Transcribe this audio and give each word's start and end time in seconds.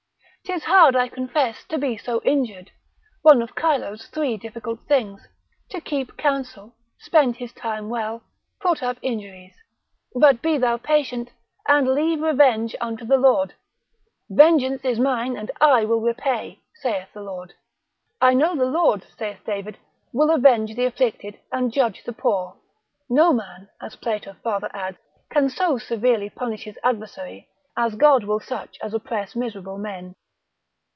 'Tis 0.43 0.65
hard 0.65 0.97
I 0.97 1.07
confess 1.07 1.63
to 1.69 1.77
be 1.77 1.95
so 1.97 2.19
injured: 2.23 2.71
one 3.21 3.41
of 3.41 3.55
Chilo's 3.55 4.07
three 4.07 4.35
difficult 4.35 4.81
things: 4.85 5.25
To 5.69 5.79
keep 5.79 6.17
counsel; 6.17 6.75
spend 6.99 7.37
his 7.37 7.53
time 7.53 7.87
well; 7.87 8.23
put 8.59 8.83
up 8.83 8.97
injuries: 9.01 9.53
but 10.13 10.41
be 10.41 10.57
thou 10.57 10.75
patient, 10.75 11.29
and 11.69 11.87
leave 11.87 12.21
revenge 12.21 12.75
unto 12.81 13.05
the 13.05 13.15
Lord. 13.15 13.53
Vengeance 14.29 14.83
is 14.83 14.99
mine 14.99 15.37
and 15.37 15.51
I 15.61 15.85
will 15.85 16.01
repay, 16.01 16.59
saith 16.81 17.13
the 17.13 17.21
Lord—I 17.23 18.33
know 18.33 18.53
the 18.53 18.65
Lord, 18.65 19.05
saith 19.17 19.39
David, 19.45 19.77
will 20.11 20.31
avenge 20.31 20.75
the 20.75 20.83
afflicted 20.83 21.39
and 21.53 21.71
judge 21.71 22.03
the 22.03 22.13
poor.—No 22.13 23.31
man 23.31 23.69
(as 23.81 23.95
Plato 23.95 24.33
farther 24.43 24.71
adds) 24.73 24.97
can 25.29 25.49
so 25.49 25.77
severely 25.77 26.29
punish 26.29 26.65
his 26.65 26.79
adversary, 26.83 27.47
as 27.77 27.95
God 27.95 28.25
will 28.25 28.41
such 28.41 28.77
as 28.81 28.93
oppress 28.93 29.33
miserable 29.33 29.77
men. 29.77 30.13